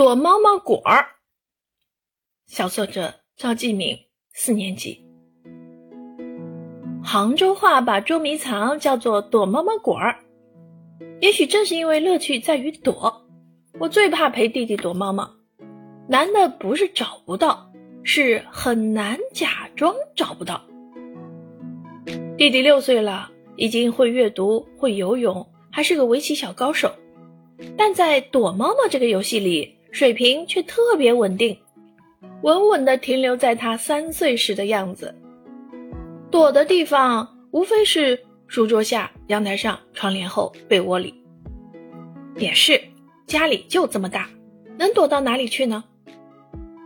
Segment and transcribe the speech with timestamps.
[0.00, 1.08] 躲猫猫果儿。
[2.46, 3.98] 小作者赵继敏，
[4.32, 5.04] 四年级。
[7.04, 10.20] 杭州话把捉迷藏叫做躲猫猫果儿。
[11.20, 13.26] 也许正是因为乐趣在于躲，
[13.78, 15.32] 我最怕陪弟弟躲猫猫。
[16.08, 17.70] 难的不是找不到，
[18.02, 20.64] 是很难假装找不到。
[22.38, 26.90] 弟弟六岁了，已经会阅读、会游泳，还是个围棋小高手。
[27.76, 31.58] 但在躲猫猫这个游戏里，水平却特别稳定，
[32.42, 35.14] 稳稳地停留在他三岁时的样子。
[36.30, 41.14] 躲的地方无非是书桌下、阳台上、窗帘后、被窝里。
[42.36, 42.80] 也是，
[43.26, 44.30] 家里就这么大，
[44.78, 45.84] 能躲到哪里去呢？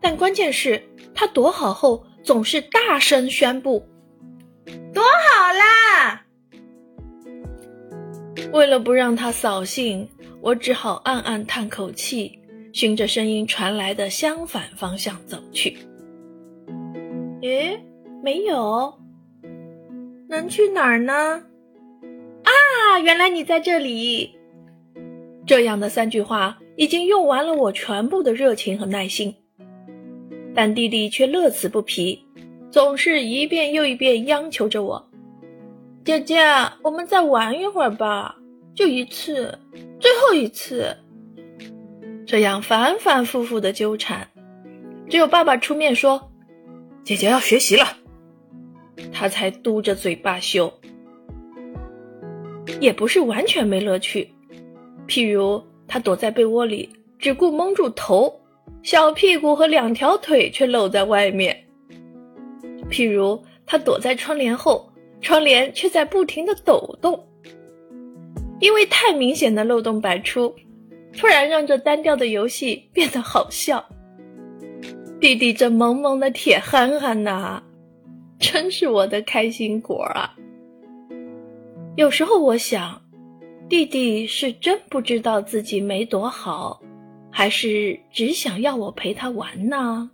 [0.00, 0.82] 但关键是，
[1.14, 3.86] 他躲好后总是大声宣布
[4.94, 6.22] ：“躲好啦！”
[8.52, 10.08] 为了不让他扫兴。
[10.42, 12.38] 我只好暗暗叹口气，
[12.76, 15.78] 循着声音传来的相反方向走去。
[17.40, 17.82] 诶，
[18.22, 18.92] 没有，
[20.28, 21.14] 能去哪儿呢？
[22.44, 24.30] 啊，原来你在这里！
[25.46, 29.34] 这样的三句话已经用完了我全部的热情和耐心，
[30.54, 32.22] 但弟弟却乐此不疲，
[32.70, 35.08] 总是一遍又一遍央求着我
[36.04, 36.42] ：“姐姐，
[36.82, 38.36] 我们再玩一会儿吧，
[38.74, 39.58] 就一次。”
[39.98, 40.94] 最后一次，
[42.26, 44.28] 这样反反复复的纠缠，
[45.08, 46.32] 只有爸爸出面说
[47.04, 47.86] ：“姐姐要学习了。”
[49.12, 50.72] 他才嘟着嘴罢休。
[52.80, 54.28] 也不是完全没乐趣，
[55.06, 58.40] 譬如他躲在被窝里，只顾蒙住头，
[58.82, 61.54] 小屁股和两条腿却露在外面；
[62.90, 67.24] 譬如他躲在窗帘后，窗帘却在不停的抖动。
[68.58, 70.52] 因为太明显的漏洞百出，
[71.16, 73.84] 突然让这单调的游戏变得好笑。
[75.18, 77.62] 弟弟这萌萌的铁憨憨呐，
[78.38, 80.34] 真是我的开心果啊！
[81.96, 83.00] 有时候我想，
[83.68, 86.78] 弟弟是真不知道自己没多好，
[87.30, 90.10] 还是只想要我陪他玩呢？